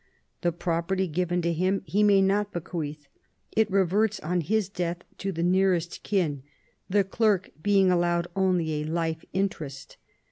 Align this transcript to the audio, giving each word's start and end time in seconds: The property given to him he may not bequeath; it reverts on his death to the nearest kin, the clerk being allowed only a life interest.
The 0.41 0.51
property 0.51 1.07
given 1.07 1.43
to 1.43 1.53
him 1.53 1.83
he 1.85 2.01
may 2.01 2.23
not 2.23 2.51
bequeath; 2.51 3.07
it 3.55 3.69
reverts 3.69 4.19
on 4.21 4.41
his 4.41 4.67
death 4.67 5.03
to 5.19 5.31
the 5.31 5.43
nearest 5.43 6.01
kin, 6.01 6.41
the 6.89 7.03
clerk 7.03 7.51
being 7.61 7.91
allowed 7.91 8.25
only 8.35 8.81
a 8.81 8.85
life 8.85 9.23
interest. 9.31 9.97